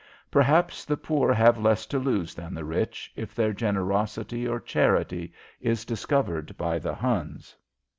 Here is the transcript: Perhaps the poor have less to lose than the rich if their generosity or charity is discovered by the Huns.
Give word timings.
Perhaps 0.31 0.83
the 0.83 0.97
poor 0.97 1.31
have 1.31 1.59
less 1.59 1.85
to 1.85 1.99
lose 1.99 2.33
than 2.33 2.55
the 2.55 2.65
rich 2.65 3.11
if 3.15 3.35
their 3.35 3.53
generosity 3.53 4.47
or 4.47 4.59
charity 4.59 5.31
is 5.59 5.85
discovered 5.85 6.57
by 6.57 6.79
the 6.79 6.95
Huns. 6.95 7.55